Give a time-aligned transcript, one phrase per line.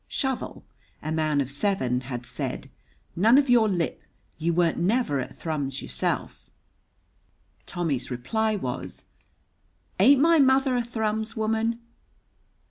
[0.07, 0.63] Shovel,
[1.03, 2.71] a man of seven, had said,
[3.15, 4.01] "None on your lip.
[4.39, 6.49] You weren't never at Thrums yourself."
[7.67, 9.03] Tommy's reply was,
[9.99, 11.81] "Ain't my mother a Thrums woman?"